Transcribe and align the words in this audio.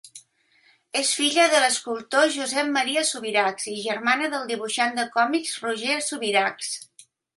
És 1.01 1.09
filla 1.17 1.43
de 1.55 1.59
l'escultor 1.63 2.25
Josep 2.37 2.71
Maria 2.77 3.03
Subirachs 3.09 3.69
i 3.73 3.75
germana 3.83 4.31
del 4.33 4.49
dibuixant 4.53 4.97
de 5.01 5.07
còmics 5.19 5.53
Roger 5.67 5.99
Subirachs. 6.07 6.73